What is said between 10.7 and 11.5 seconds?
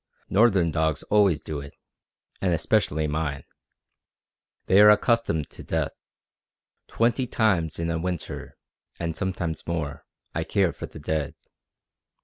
for the dead.